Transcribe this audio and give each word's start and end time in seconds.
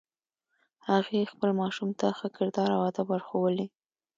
هغې 0.89 1.31
خپل 1.31 1.49
ماشوم 1.59 1.89
ته 1.99 2.07
ښه 2.17 2.27
کردار 2.37 2.69
او 2.77 2.81
ادب 2.89 3.07
ور 3.09 3.21
ښوولی 3.27 3.67